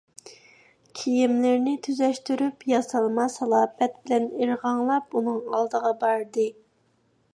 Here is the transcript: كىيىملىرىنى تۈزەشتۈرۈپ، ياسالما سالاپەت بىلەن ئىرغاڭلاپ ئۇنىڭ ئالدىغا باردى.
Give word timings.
كىيىملىرىنى 0.99 1.73
تۈزەشتۈرۈپ، 1.87 2.65
ياسالما 2.71 3.27
سالاپەت 3.35 3.99
بىلەن 4.07 4.27
ئىرغاڭلاپ 4.41 5.15
ئۇنىڭ 5.21 5.39
ئالدىغا 5.43 5.93
باردى. 6.05 6.49